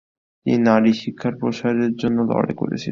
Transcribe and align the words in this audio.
তিনি 0.45 0.57
নারী 0.63 0.91
শিক্ষার 0.93 1.33
প্রসারের 1.39 1.91
জন্য 1.95 2.17
লড়াই 2.21 2.55
করেছিলেন। 2.55 2.79